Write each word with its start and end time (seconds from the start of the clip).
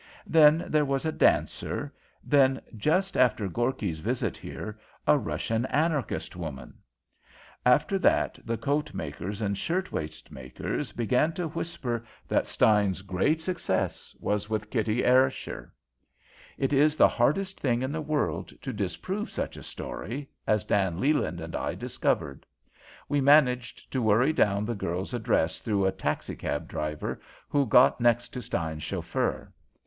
Then 0.25 0.65
there 0.67 0.83
was 0.83 1.05
a 1.05 1.11
dancer; 1.11 1.93
then, 2.23 2.59
just 2.75 3.15
after 3.15 3.47
Gorky's 3.47 3.99
visit 3.99 4.35
here, 4.35 4.79
a 5.05 5.15
Russian 5.19 5.67
anarchist 5.67 6.35
woman. 6.35 6.79
After 7.67 7.99
that 7.99 8.39
the 8.43 8.57
coat 8.57 8.95
makers 8.95 9.41
and 9.43 9.55
shirtwaist 9.55 10.31
makers 10.31 10.91
began 10.91 11.33
to 11.33 11.49
whisper 11.49 12.03
that 12.27 12.47
Stein's 12.47 13.03
great 13.03 13.41
success 13.41 14.15
was 14.19 14.49
with 14.49 14.71
Kitty 14.71 15.05
Ayrshire. 15.05 15.71
"It 16.57 16.73
is 16.73 16.97
the 16.97 17.07
hardest 17.07 17.59
thing 17.59 17.83
in 17.83 17.91
the 17.91 18.01
world 18.01 18.47
to 18.63 18.73
disprove 18.73 19.29
such 19.29 19.55
a 19.55 19.61
story, 19.61 20.27
as 20.47 20.65
Dan 20.65 20.99
Leland 20.99 21.39
and 21.39 21.55
I 21.55 21.75
discovered. 21.75 22.47
We 23.07 23.21
managed 23.21 23.91
to 23.91 24.01
worry 24.01 24.33
down 24.33 24.65
the 24.65 24.73
girl's 24.73 25.13
address 25.13 25.59
through 25.59 25.85
a 25.85 25.91
taxi 25.91 26.35
cab 26.35 26.67
driver 26.67 27.21
who 27.49 27.67
got 27.67 28.01
next 28.01 28.29
to 28.29 28.41
Stein's 28.41 28.81
chauffeur. 28.81 29.53